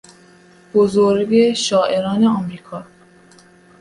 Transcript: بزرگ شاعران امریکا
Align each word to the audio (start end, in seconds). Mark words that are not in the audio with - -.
بزرگ 0.73 1.53
شاعران 1.53 2.23
امریکا 2.23 2.85